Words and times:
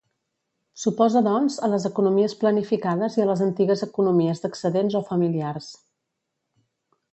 S'oposa 0.83 1.21
doncs 1.27 1.57
a 1.67 1.69
les 1.73 1.85
economies 1.89 2.33
planificades 2.45 3.19
i 3.19 3.23
a 3.25 3.29
les 3.33 3.45
antigues 3.49 3.85
economies 3.89 4.43
d'excedents 4.47 4.99
o 5.03 5.05
familiars. 5.13 5.71